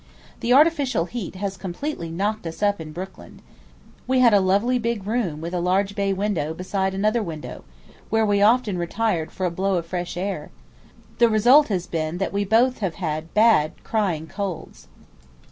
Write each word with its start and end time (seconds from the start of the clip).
The 0.39 0.51
artificial 0.51 1.05
heat 1.05 1.35
has 1.35 1.57
completely 1.57 2.09
knocked 2.09 2.47
us 2.47 2.63
up 2.63 2.81
in 2.81 2.91
Brooklyn. 2.91 3.39
We 4.07 4.17
had 4.17 4.33
a 4.33 4.39
lovely 4.39 4.79
big 4.79 5.05
room 5.05 5.41
with 5.41 5.53
a 5.53 5.59
large 5.59 5.93
bay 5.93 6.11
window 6.11 6.55
besides 6.55 6.95
another 6.95 7.21
window, 7.21 7.63
where 8.09 8.25
we 8.25 8.41
often 8.41 8.79
retired 8.79 9.31
for 9.31 9.45
a 9.45 9.51
blow 9.51 9.75
of 9.75 9.85
fresh 9.85 10.17
air; 10.17 10.49
the 11.19 11.29
result 11.29 11.67
has 11.67 11.85
been 11.85 12.17
that 12.17 12.33
we 12.33 12.43
both 12.43 12.79
have 12.79 12.95
had 12.95 13.31
bad 13.35 13.73
crying 13.83 14.25
colds. 14.25 14.87